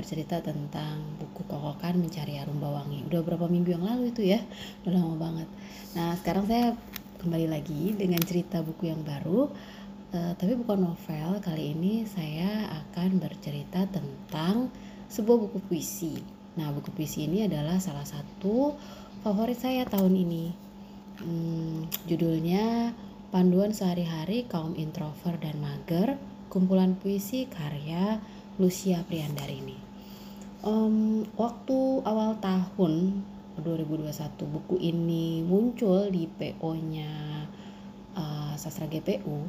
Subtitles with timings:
[0.00, 3.04] bercerita tentang buku Kokokan Mencari Arumba Wangi.
[3.04, 4.40] Udah berapa minggu yang lalu itu ya,
[4.88, 5.48] udah lama banget.
[5.92, 6.72] Nah, sekarang saya
[7.20, 9.52] kembali lagi dengan cerita buku yang baru,
[10.16, 11.44] uh, tapi bukan novel.
[11.44, 14.72] Kali ini saya akan bercerita tentang
[15.12, 16.16] sebuah buku puisi.
[16.56, 18.72] Nah, buku puisi ini adalah salah satu
[19.20, 20.70] favorit saya tahun ini
[21.20, 22.96] Hmm, judulnya
[23.28, 26.16] Panduan Sehari-hari Kaum Introvert dan Mager,
[26.48, 28.16] kumpulan puisi karya
[28.56, 29.89] Lucia Priandarini.
[30.60, 33.24] Um, waktu awal tahun
[33.64, 34.12] 2021
[34.44, 37.08] buku ini muncul di PO-nya
[38.12, 39.48] uh, Sastra GPU,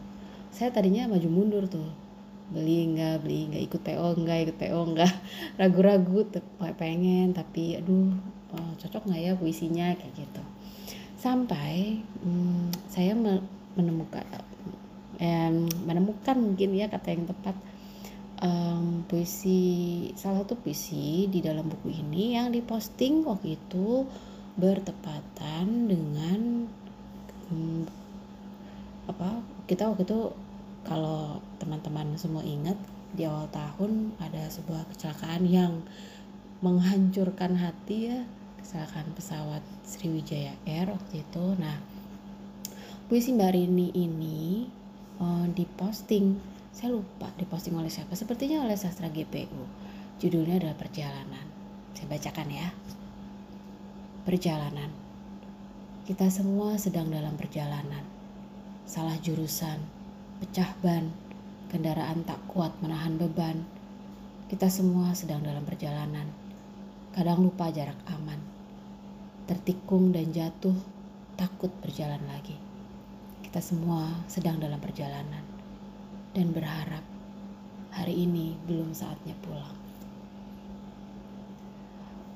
[0.56, 1.92] saya tadinya maju mundur tuh.
[2.52, 5.14] Beli enggak beli enggak ikut PO enggak ikut PO enggak
[5.60, 6.32] ragu-ragu
[6.80, 8.16] pengen tapi aduh
[8.56, 10.44] uh, cocok nggak ya puisinya kayak gitu.
[11.20, 13.12] Sampai hmm, saya
[13.76, 14.24] menemukan
[15.20, 15.52] eh,
[15.84, 17.56] menemukan mungkin ya kata yang tepat
[18.42, 24.04] um, puisi salah satu puisi di dalam buku ini yang diposting waktu itu
[24.58, 26.68] bertepatan dengan
[27.54, 27.86] um,
[29.08, 29.40] apa
[29.70, 30.34] kita waktu itu
[30.82, 32.76] kalau teman-teman semua ingat
[33.14, 35.74] di awal tahun ada sebuah kecelakaan yang
[36.66, 38.20] menghancurkan hati ya
[38.62, 41.46] kecelakaan pesawat Sriwijaya Air waktu itu.
[41.58, 41.78] Nah
[43.12, 44.66] puisi Mbak Rini ini
[45.20, 48.16] uh, diposting saya lupa diposting oleh siapa.
[48.16, 49.68] Sepertinya oleh sastra GPU
[50.24, 51.46] judulnya adalah perjalanan.
[51.92, 52.68] Saya bacakan ya.
[54.24, 54.92] Perjalanan.
[56.08, 58.08] Kita semua sedang dalam perjalanan.
[58.88, 59.78] Salah jurusan
[60.42, 61.12] pecah ban
[61.70, 63.68] kendaraan tak kuat menahan beban.
[64.48, 66.28] Kita semua sedang dalam perjalanan.
[67.12, 68.40] Kadang lupa jarak aman.
[69.48, 70.76] Tertikung dan jatuh,
[71.36, 72.56] takut berjalan lagi.
[73.44, 75.51] Kita semua sedang dalam perjalanan
[76.32, 77.04] dan berharap
[77.92, 79.76] hari ini belum saatnya pulang.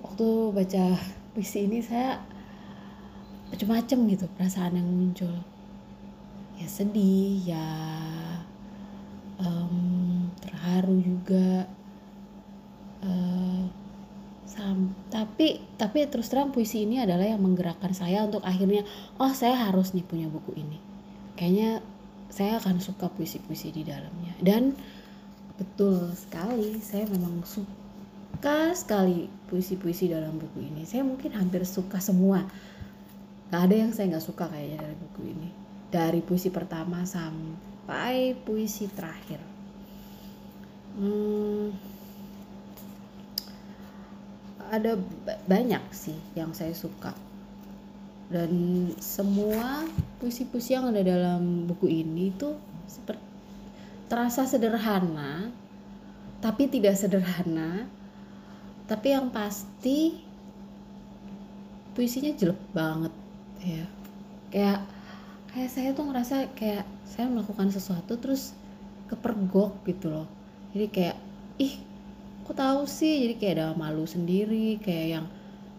[0.04, 0.86] Waktu baca
[1.34, 2.20] puisi ini saya
[3.52, 5.32] macam-macam gitu perasaan yang muncul.
[6.56, 7.68] Ya sedih, ya
[9.40, 11.68] um, terharu juga.
[13.04, 13.68] Uh,
[15.12, 18.88] tapi tapi terus terang puisi ini adalah yang menggerakkan saya untuk akhirnya
[19.20, 20.80] oh saya harus nih punya buku ini.
[21.36, 21.84] Kayaknya
[22.30, 24.76] saya akan suka puisi-puisi di dalamnya dan
[25.56, 30.84] betul sekali saya memang suka sekali puisi-puisi dalam buku ini.
[30.84, 32.44] Saya mungkin hampir suka semua.
[33.50, 35.50] Gak ada yang saya nggak suka kayaknya dari buku ini.
[35.90, 39.40] Dari puisi pertama sampai puisi terakhir.
[40.96, 41.72] Hmm,
[44.72, 44.98] ada
[45.48, 47.14] banyak sih yang saya suka
[48.30, 48.52] dan
[48.98, 49.86] semua
[50.18, 52.58] puisi-puisi yang ada dalam buku ini itu
[54.10, 55.50] terasa sederhana
[56.46, 57.90] tapi tidak sederhana.
[58.86, 60.14] Tapi yang pasti
[61.98, 63.14] puisinya jelek banget
[63.66, 63.86] ya.
[64.54, 64.80] Kayak
[65.50, 68.54] kayak saya tuh ngerasa kayak saya melakukan sesuatu terus
[69.10, 70.30] kepergok gitu loh.
[70.78, 71.18] Jadi kayak
[71.58, 71.82] ih
[72.46, 73.26] kok tahu sih?
[73.26, 75.26] Jadi kayak ada malu sendiri kayak yang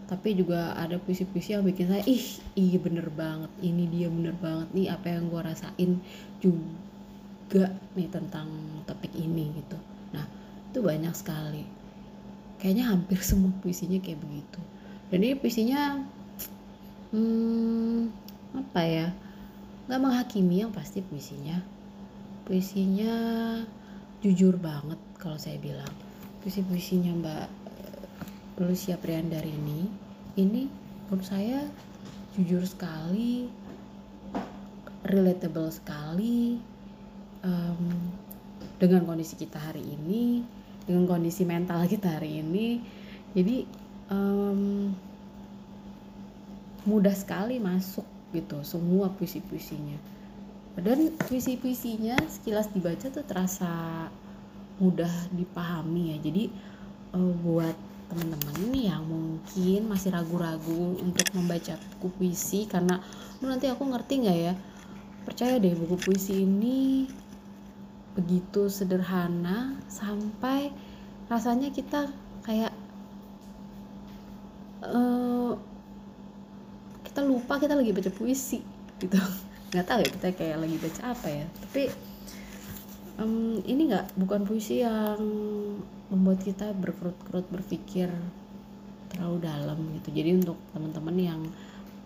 [0.06, 3.50] tapi juga ada puisi-puisi yang bikin saya ih iya bener banget.
[3.58, 5.90] Ini dia bener banget nih apa yang gue rasain
[6.38, 8.46] juga nih tentang
[8.86, 9.74] topik ini gitu.
[10.14, 10.22] Nah
[10.70, 11.66] itu banyak sekali.
[12.62, 14.62] Kayaknya hampir semua puisinya kayak begitu.
[15.10, 15.98] Dan ini puisinya
[17.10, 18.10] hmm,
[18.54, 19.08] apa ya
[19.90, 21.58] nggak menghakimi yang pasti puisinya.
[22.46, 23.14] Puisinya
[24.22, 25.90] jujur banget kalau saya bilang.
[26.46, 27.65] Puisi-puisinya Mbak
[28.56, 29.84] Lucia Priandari ini
[30.40, 30.64] ini
[31.08, 31.60] menurut saya
[32.36, 33.52] jujur sekali
[35.04, 36.56] relatable sekali
[37.44, 37.92] um,
[38.80, 40.40] dengan kondisi kita hari ini
[40.86, 42.80] dengan kondisi mental kita hari ini.
[43.36, 43.68] Jadi
[44.08, 44.94] um,
[46.86, 49.98] mudah sekali masuk gitu semua puisi-puisinya.
[50.76, 53.68] Dan puisi-puisinya sekilas dibaca tuh terasa
[54.80, 56.18] mudah dipahami ya.
[56.24, 56.44] Jadi
[57.16, 57.76] uh, buat
[58.06, 63.02] teman-teman yang mungkin masih ragu-ragu untuk membaca buku puisi karena
[63.42, 64.54] nanti aku ngerti nggak ya?
[65.26, 67.10] Percaya deh buku puisi ini
[68.16, 70.72] begitu sederhana sampai
[71.28, 72.08] rasanya kita
[72.46, 72.72] kayak
[74.86, 75.52] uh,
[77.04, 78.62] kita lupa kita lagi baca puisi
[79.02, 79.18] gitu.
[79.74, 81.46] Nggak tahu ya kita kayak lagi baca apa ya.
[81.66, 81.82] Tapi
[83.20, 85.20] um, ini nggak bukan puisi yang
[86.12, 88.12] membuat kita berkerut-kerut berpikir
[89.10, 90.12] terlalu dalam gitu.
[90.12, 91.40] Jadi untuk teman-teman yang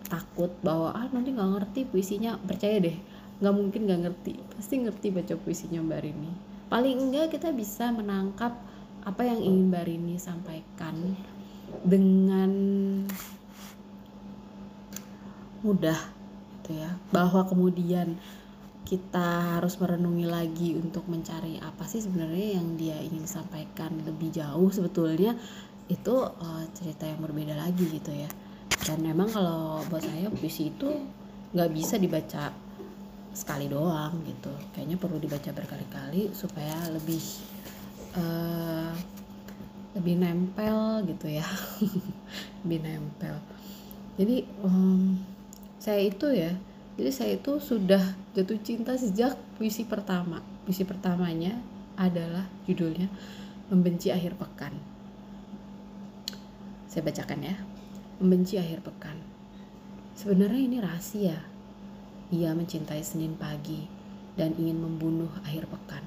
[0.07, 2.97] takut bahwa ah nanti nggak ngerti puisinya percaya deh
[3.41, 4.33] nggak mungkin nggak ngerti.
[4.53, 6.31] Pasti ngerti baca puisinya Mbak Rini.
[6.69, 8.53] Paling enggak kita bisa menangkap
[9.01, 11.17] apa yang ingin Mbak Rini sampaikan
[11.81, 12.51] dengan
[15.65, 15.97] mudah
[16.61, 16.93] gitu ya.
[17.09, 18.21] Bahwa kemudian
[18.81, 24.67] kita harus merenungi lagi untuk mencari apa sih sebenarnya yang dia ingin sampaikan lebih jauh
[24.73, 25.37] sebetulnya
[25.87, 28.29] itu uh, cerita yang berbeda lagi gitu ya.
[28.81, 30.89] Dan memang kalau buat saya puisi itu
[31.51, 32.51] nggak bisa dibaca
[33.31, 34.51] sekali doang gitu.
[34.75, 37.21] Kayaknya perlu dibaca berkali-kali supaya lebih
[38.15, 38.91] uh,
[39.99, 41.47] lebih nempel gitu ya.
[42.63, 43.35] Lebih nempel.
[44.15, 45.19] Jadi um,
[45.81, 46.53] saya itu ya
[47.01, 50.37] jadi saya itu sudah jatuh cinta sejak puisi pertama.
[50.69, 51.57] Puisi pertamanya
[51.97, 53.09] adalah judulnya
[53.73, 54.77] membenci akhir pekan.
[56.85, 57.57] Saya bacakan ya.
[58.21, 59.17] Membenci akhir pekan.
[60.13, 61.41] Sebenarnya ini rahasia.
[62.29, 63.81] Ia mencintai Senin pagi
[64.37, 66.05] dan ingin membunuh akhir pekan.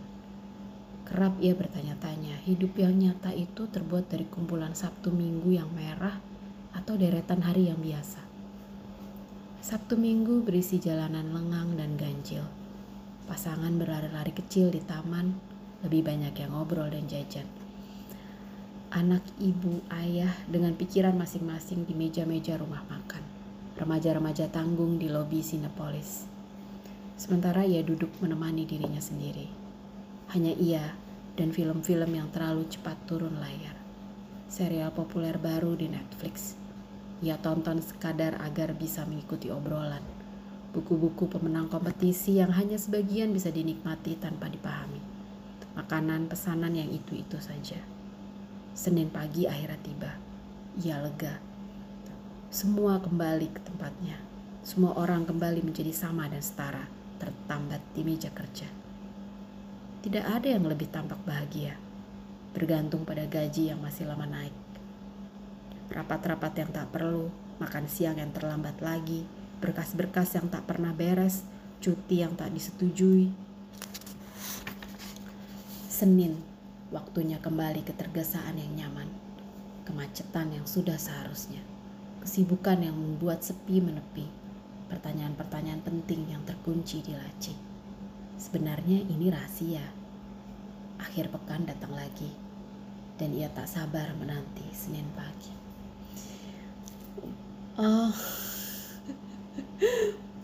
[1.10, 6.22] Kerap ia bertanya-tanya, hidup yang nyata itu terbuat dari kumpulan Sabtu Minggu yang merah
[6.70, 8.23] atau deretan hari yang biasa.
[9.64, 12.44] Sabtu Minggu berisi jalanan lengang dan ganjil.
[13.24, 15.32] Pasangan berlari-lari kecil di taman,
[15.80, 17.48] lebih banyak yang ngobrol dan jajan.
[18.92, 23.24] Anak ibu ayah dengan pikiran masing-masing di meja-meja rumah makan
[23.80, 26.28] remaja-remaja tanggung di lobi Sinepolis.
[27.16, 29.48] Sementara ia duduk menemani dirinya sendiri.
[30.36, 30.92] Hanya ia
[31.40, 33.80] dan film-film yang terlalu cepat turun layar.
[34.52, 36.63] Serial populer baru di Netflix.
[37.22, 40.02] Ia tonton sekadar agar bisa mengikuti obrolan.
[40.74, 44.98] Buku-buku pemenang kompetisi yang hanya sebagian bisa dinikmati tanpa dipahami.
[45.78, 47.78] Makanan pesanan yang itu-itu saja.
[48.74, 50.12] Senin pagi akhirnya tiba.
[50.82, 51.54] Ia lega
[52.54, 54.14] semua kembali ke tempatnya.
[54.62, 56.86] Semua orang kembali menjadi sama dan setara,
[57.18, 58.70] tertambat di meja kerja.
[60.06, 61.74] Tidak ada yang lebih tampak bahagia,
[62.54, 64.54] bergantung pada gaji yang masih lama naik.
[65.92, 67.28] Rapat-rapat yang tak perlu,
[67.60, 69.26] makan siang yang terlambat lagi,
[69.60, 71.44] berkas-berkas yang tak pernah beres,
[71.82, 73.32] cuti yang tak disetujui.
[75.90, 76.40] Senin,
[76.92, 79.08] waktunya kembali ke tergesaan yang nyaman,
[79.84, 81.74] kemacetan yang sudah seharusnya
[82.24, 84.24] kesibukan yang membuat sepi menepi,
[84.88, 87.52] pertanyaan-pertanyaan penting yang terkunci di laci.
[88.40, 89.84] Sebenarnya ini rahasia.
[91.04, 92.32] Akhir pekan datang lagi,
[93.20, 95.63] dan ia tak sabar menanti Senin pagi.
[97.74, 98.14] Oh,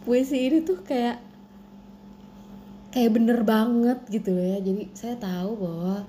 [0.03, 1.23] puisi ini tuh kayak
[2.91, 4.59] kayak bener banget gitu ya.
[4.59, 6.03] Jadi saya tahu bahwa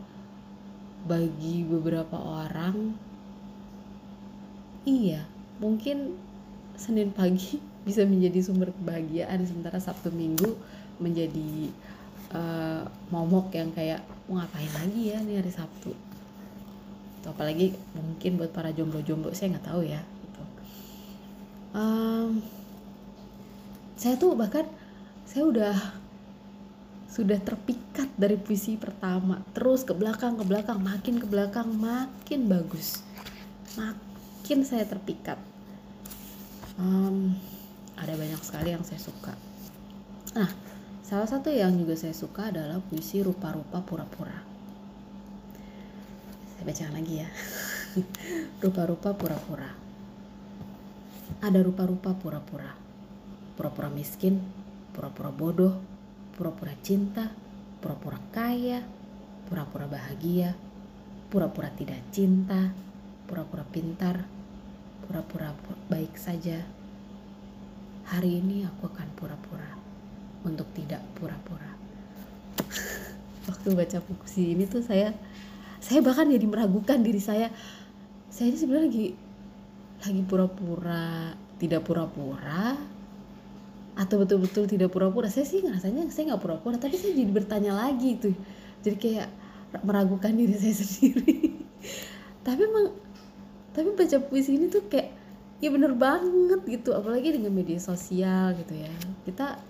[1.05, 2.93] bagi beberapa orang
[4.85, 5.25] iya
[5.57, 6.17] mungkin
[6.77, 10.57] Senin pagi bisa menjadi sumber kebahagiaan sementara Sabtu Minggu
[11.01, 11.73] menjadi
[12.33, 15.93] uh, momok yang kayak mau ngapain lagi ya nih hari Sabtu
[17.21, 20.01] Tuh, apalagi mungkin buat para jomblo-jomblo saya nggak tahu ya.
[21.75, 22.39] Um,
[23.95, 24.65] saya tuh bahkan
[25.27, 25.75] saya udah
[27.11, 29.43] sudah terpikat dari puisi pertama.
[29.51, 33.03] Terus ke belakang ke belakang makin ke belakang makin bagus.
[33.75, 35.39] Makin saya terpikat.
[36.79, 37.35] Um,
[37.99, 39.35] ada banyak sekali yang saya suka.
[40.39, 40.49] Nah
[41.03, 44.39] salah satu yang juga saya suka adalah puisi rupa-rupa pura-pura.
[46.55, 47.29] Saya baca lagi ya.
[48.63, 49.80] Rupa-rupa pura-pura
[51.41, 52.71] ada rupa-rupa pura-pura
[53.57, 54.39] pura-pura miskin
[54.93, 55.75] pura-pura bodoh
[56.37, 57.29] pura-pura cinta
[57.81, 58.85] pura-pura kaya
[59.49, 60.53] pura-pura bahagia
[61.33, 62.71] pura-pura tidak cinta
[63.27, 64.23] pura-pura pintar
[65.11, 65.51] pura-pura
[65.91, 66.63] baik saja.
[68.15, 69.71] Hari ini aku akan pura-pura
[70.47, 71.67] untuk tidak pura-pura.
[73.51, 75.11] Waktu baca puisi ini tuh saya
[75.83, 77.51] saya bahkan jadi meragukan diri saya.
[78.31, 79.07] Saya ini sebenarnya lagi
[80.01, 82.73] lagi pura-pura tidak pura-pura
[83.93, 85.29] atau betul-betul tidak pura-pura.
[85.29, 88.33] Saya sih ngerasanya saya nggak pura-pura, tapi saya jadi bertanya lagi tuh.
[88.81, 89.29] Jadi kayak
[89.85, 91.63] meragukan diri saya sendiri.
[92.41, 92.91] tapi emang
[93.71, 95.13] tapi baca puisi ini tuh kayak
[95.61, 98.91] ya bener banget gitu apalagi dengan media sosial gitu ya
[99.23, 99.61] kita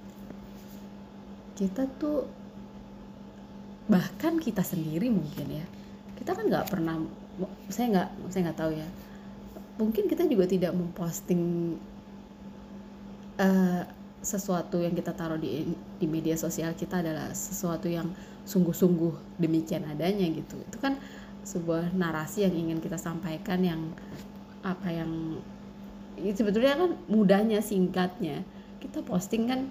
[1.60, 2.26] kita tuh
[3.92, 5.66] bahkan kita sendiri mungkin ya
[6.16, 6.96] kita kan nggak pernah
[7.68, 8.88] saya nggak saya nggak tahu ya
[9.82, 11.76] mungkin kita juga tidak memposting
[13.42, 13.82] uh,
[14.22, 18.06] sesuatu yang kita taruh di di media sosial kita adalah sesuatu yang
[18.46, 20.62] sungguh-sungguh demikian adanya gitu.
[20.62, 21.02] Itu kan
[21.42, 23.82] sebuah narasi yang ingin kita sampaikan yang
[24.62, 25.42] apa yang
[26.22, 28.46] sebetulnya kan mudahnya singkatnya.
[28.78, 29.66] Kita posting kan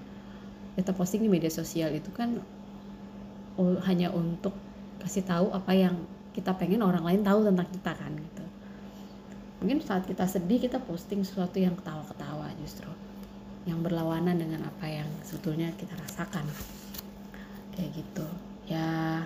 [0.74, 2.42] kita posting di media sosial itu kan
[3.86, 4.54] hanya untuk
[5.02, 5.94] kasih tahu apa yang
[6.32, 8.39] kita pengen orang lain tahu tentang kita kan gitu
[9.60, 12.88] mungkin saat kita sedih kita posting sesuatu yang ketawa-ketawa justru.
[13.68, 16.48] Yang berlawanan dengan apa yang sebetulnya kita rasakan.
[17.76, 18.26] Kayak gitu.
[18.72, 19.24] Ya.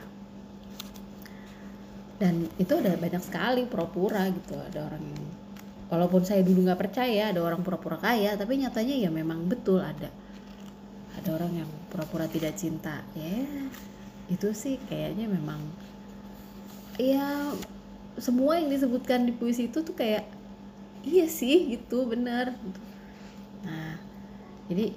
[2.18, 4.58] Dan itu ada banyak sekali pura-pura gitu.
[4.58, 5.24] Ada orang yang
[5.88, 10.10] walaupun saya dulu nggak percaya ada orang pura-pura kaya tapi nyatanya ya memang betul ada.
[11.14, 13.06] Ada orang yang pura-pura tidak cinta.
[13.14, 13.70] Ya
[14.32, 15.60] itu sih kayaknya memang
[16.96, 17.52] ya
[18.18, 20.26] semua yang disebutkan di puisi itu tuh kayak
[21.04, 22.54] iya sih gitu benar.
[23.66, 23.98] Nah
[24.70, 24.94] jadi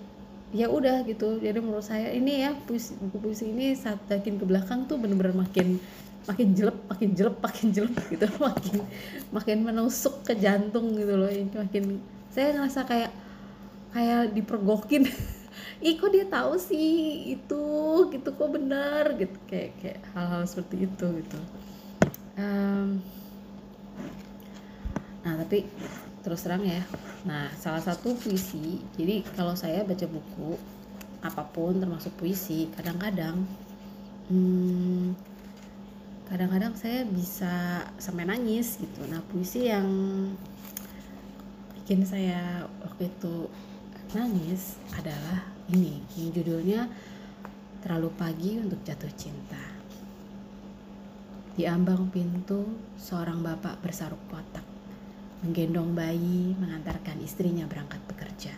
[0.56, 1.42] ya udah gitu.
[1.42, 5.36] Jadi menurut saya ini ya puisi, buku puisi ini saat makin ke belakang tuh bener-bener
[5.36, 5.82] makin
[6.28, 8.28] makin jelek makin jelek makin jelek gitu.
[8.40, 8.76] Makin
[9.34, 11.30] makin menusuk ke jantung gitu loh.
[11.30, 12.00] Ini makin
[12.32, 13.12] saya ngerasa kayak
[13.92, 15.10] kayak dipergokin.
[15.78, 17.66] Ih dia tahu sih itu?
[18.14, 19.18] Gitu kok benar?
[19.18, 21.40] Gitu kayak kayak hal-hal seperti itu gitu
[22.38, 23.02] um,
[25.26, 25.68] nah tapi
[26.24, 26.84] terus terang ya.
[27.28, 30.56] Nah salah satu puisi jadi kalau saya baca buku
[31.26, 33.44] apa pun termasuk puisi kadang-kadang
[34.30, 35.18] hmm,
[36.30, 39.04] kadang-kadang saya bisa sampai nangis gitu.
[39.10, 39.88] Nah puisi yang
[41.80, 43.48] bikin saya waktu itu
[44.16, 46.82] nangis adalah ini yang judulnya
[47.84, 49.77] terlalu pagi untuk jatuh cinta
[51.58, 52.70] di ambang pintu,
[53.02, 54.62] seorang bapak bersarung kotak,
[55.42, 58.54] menggendong bayi, mengantarkan istrinya berangkat bekerja.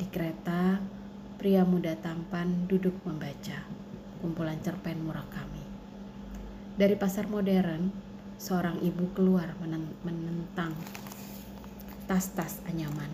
[0.00, 0.80] Di kereta,
[1.36, 3.68] pria muda tampan duduk membaca
[4.24, 5.60] kumpulan cerpen murah kami.
[6.80, 7.92] Dari pasar modern,
[8.40, 9.52] seorang ibu keluar
[10.00, 10.72] menentang
[12.08, 13.12] tas-tas anyaman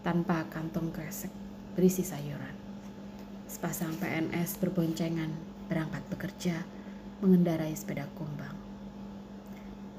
[0.00, 1.28] tanpa kantong kresek
[1.76, 2.56] berisi sayuran.
[3.44, 5.28] Sepasang PNS berboncengan
[5.68, 6.79] berangkat bekerja
[7.20, 8.56] mengendarai sepeda kumbang.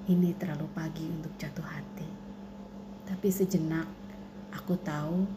[0.09, 2.09] Ini terlalu pagi untuk jatuh hati.
[3.05, 3.85] Tapi sejenak
[4.49, 5.29] aku tahu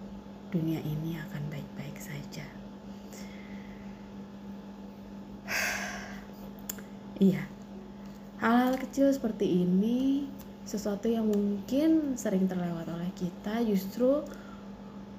[0.48, 2.48] dunia ini akan baik-baik saja.
[7.28, 7.44] iya,
[8.40, 10.24] hal-hal kecil seperti ini
[10.64, 14.24] sesuatu yang mungkin sering terlewat oleh kita justru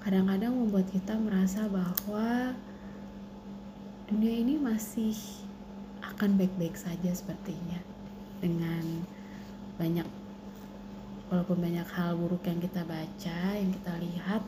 [0.01, 2.57] kadang-kadang membuat kita merasa bahwa
[4.09, 5.13] dunia ini masih
[6.15, 7.83] akan baik-baik saja sepertinya.
[8.39, 9.03] Dengan
[9.75, 10.07] banyak
[11.27, 14.43] walaupun banyak hal buruk yang kita baca yang kita lihat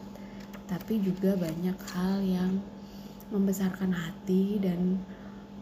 [0.67, 2.59] tapi juga banyak hal yang
[3.31, 4.99] membesarkan hati dan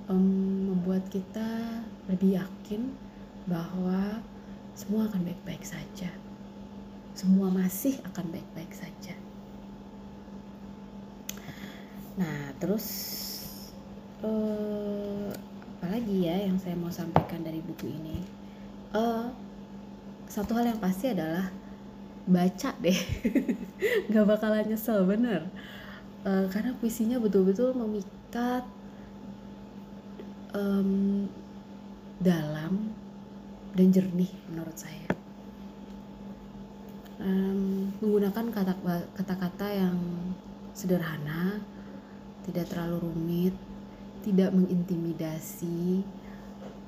[0.09, 2.93] um, membuat kita lebih yakin
[3.49, 4.21] bahwa
[4.77, 6.09] semua akan baik-baik saja.
[7.15, 9.15] Semua masih akan baik-baik saja.
[12.17, 12.85] Nah terus
[14.21, 15.31] uh,
[15.85, 18.17] apalagi ya yang saya mau sampaikan dari buku ini?
[18.89, 19.29] Uh,
[20.25, 21.53] satu hal yang pasti adalah
[22.25, 22.99] baca deh.
[24.09, 25.45] Nggak bakalan nyesel bener.
[26.25, 28.65] Uh, karena puisinya betul-betul memikat
[30.57, 31.29] um,
[32.17, 32.89] dalam
[33.77, 35.05] dan jernih menurut saya.
[37.21, 38.73] Um, menggunakan
[39.13, 40.01] kata-kata yang
[40.73, 41.61] sederhana
[42.41, 43.53] tidak terlalu rumit
[44.25, 46.01] tidak mengintimidasi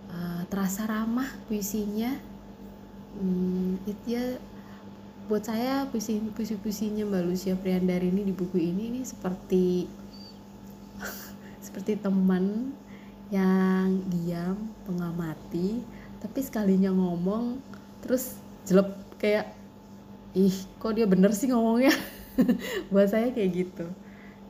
[0.09, 2.17] uh, terasa ramah puisinya.
[3.17, 4.25] Hmm, itu ya
[5.29, 9.85] buat saya puisi puisi puisinya Mbak Lucia Priandari ini di buku ini ini seperti
[11.65, 12.71] seperti teman
[13.27, 14.55] yang diam
[14.87, 15.83] mengamati
[16.23, 17.59] tapi sekalinya ngomong
[17.99, 19.51] terus jelek kayak
[20.37, 21.93] ih kok dia bener sih ngomongnya?
[22.93, 23.87] Buat saya kayak gitu.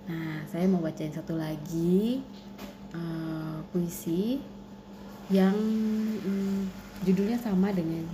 [0.08, 2.22] Nah saya mau bacain satu lagi
[2.94, 4.40] uh, puisi
[5.28, 5.56] yang
[6.24, 6.64] um,
[7.04, 8.08] judulnya sama dengan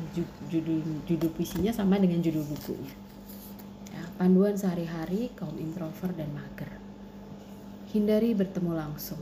[0.49, 2.93] judul judul puisinya sama dengan judul bukunya.
[3.93, 6.69] Ya, panduan sehari-hari kaum introvert dan mager.
[7.93, 9.21] Hindari bertemu langsung.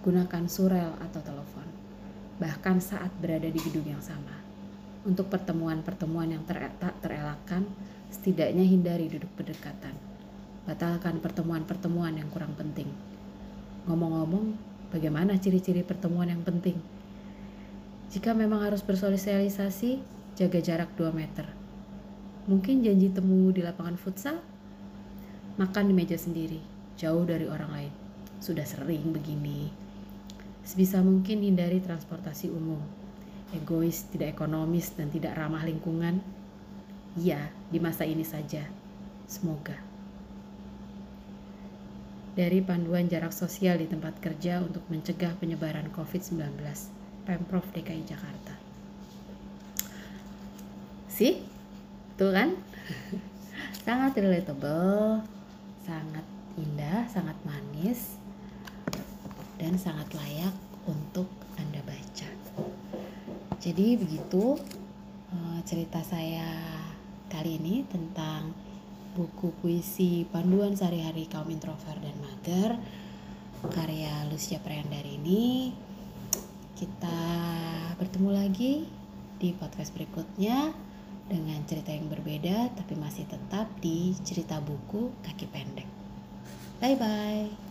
[0.00, 1.68] Gunakan surel atau telepon.
[2.40, 4.32] Bahkan saat berada di gedung yang sama.
[5.04, 7.68] Untuk pertemuan-pertemuan yang ter tak terelakkan,
[8.08, 9.92] setidaknya hindari duduk berdekatan.
[10.64, 12.88] Batalkan pertemuan-pertemuan yang kurang penting.
[13.84, 16.74] Ngomong-ngomong, Bagaimana ciri-ciri pertemuan yang penting?
[18.10, 20.02] Jika memang harus bersosialisasi,
[20.34, 21.46] jaga jarak 2 meter.
[22.50, 24.42] Mungkin janji temu di lapangan futsal?
[25.62, 26.58] Makan di meja sendiri,
[26.98, 27.92] jauh dari orang lain.
[28.42, 29.70] Sudah sering begini.
[30.66, 32.82] Sebisa mungkin hindari transportasi umum.
[33.54, 36.18] Egois, tidak ekonomis, dan tidak ramah lingkungan.
[37.14, 38.66] Ya, di masa ini saja.
[39.30, 39.89] Semoga.
[42.40, 46.56] Dari panduan jarak sosial di tempat kerja untuk mencegah penyebaran COVID-19,
[47.28, 48.56] Pemprov DKI Jakarta.
[51.12, 51.44] Sih?
[52.16, 52.56] Tuh kan?
[53.84, 55.20] sangat relatable,
[55.84, 56.24] sangat
[56.56, 58.16] indah, sangat manis,
[59.60, 60.56] dan sangat layak
[60.88, 61.28] untuk
[61.60, 62.28] Anda baca.
[63.60, 64.56] Jadi begitu
[65.28, 66.56] eh, cerita saya
[67.28, 68.69] kali ini tentang
[69.14, 72.70] buku puisi panduan sehari-hari kaum introvert dan mager
[73.68, 75.74] karya Lucia Prayandari ini.
[76.78, 77.20] Kita
[78.00, 78.88] bertemu lagi
[79.36, 80.72] di podcast berikutnya
[81.28, 85.88] dengan cerita yang berbeda tapi masih tetap di cerita buku kaki pendek.
[86.80, 87.69] Bye bye